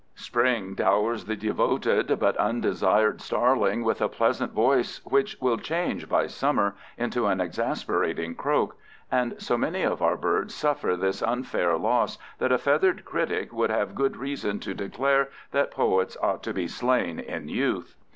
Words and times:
Spring 0.15 0.73
dowers 0.73 1.25
the 1.25 1.35
devoted 1.35 2.17
but 2.19 2.35
undesired 2.37 3.21
starling 3.21 3.83
with 3.83 4.01
a 4.01 4.09
pleasant 4.09 4.51
voice 4.51 4.99
which 5.05 5.37
will 5.39 5.59
change 5.59 6.09
by 6.09 6.25
summer 6.25 6.73
into 6.97 7.27
an 7.27 7.39
exasperating 7.39 8.33
croak, 8.33 8.75
and 9.11 9.39
so 9.39 9.55
many 9.55 9.83
of 9.83 10.01
our 10.01 10.17
birds 10.17 10.55
suffer 10.55 10.95
this 10.95 11.21
unfair 11.21 11.77
loss 11.77 12.17
that 12.39 12.51
a 12.51 12.57
feathered 12.57 13.05
critic 13.05 13.53
would 13.53 13.69
have 13.69 13.93
good 13.93 14.17
reason 14.17 14.59
to 14.59 14.73
declare 14.73 15.29
that 15.51 15.69
poets 15.69 16.17
ought 16.19 16.41
to 16.41 16.51
be 16.51 16.67
slain 16.67 17.19
in 17.19 17.47
youth. 17.47 17.93